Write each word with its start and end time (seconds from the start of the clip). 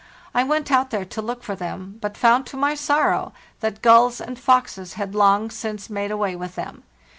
I 0.33 0.43
went 0.43 0.71
out 0.71 0.89
there 0.89 1.05
to 1.05 1.21
look 1.21 1.43
for 1.43 1.53
them, 1.55 1.99
but 2.01 2.17
found, 2.17 2.47
to 2.47 2.57
my 2.57 2.73
sorrow, 2.73 3.33
that 3.59 3.83
gulls 3.83 4.19
and 4.19 4.39
foxes 4.39 4.93
had 4.93 5.13
long 5.13 5.51
since 5.51 5.91
made 5.91 6.09
away 6.09 6.35
with 6.35 6.55
them. 6.55 6.81